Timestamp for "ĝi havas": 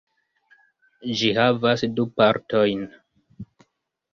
1.19-1.85